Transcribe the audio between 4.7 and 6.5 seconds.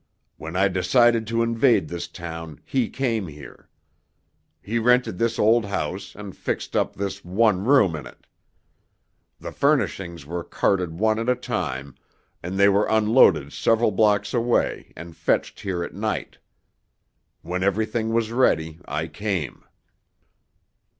rented this old house and